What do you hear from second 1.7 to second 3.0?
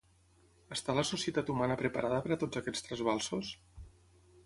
preparada per a tots aquests